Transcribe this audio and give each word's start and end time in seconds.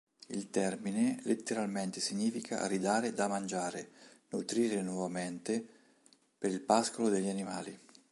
Il 0.29 0.49
termine 0.49 1.19
letteralmente 1.25 2.01
significa 2.01 2.65
"ridare 2.65 3.13
da 3.13 3.27
mangiare", 3.27 3.91
"nutrire 4.29 4.81
nuovamente" 4.81 5.63
per 6.39 6.49
il 6.49 6.61
pascolo 6.61 7.07
degli 7.09 7.29
animali. 7.29 7.79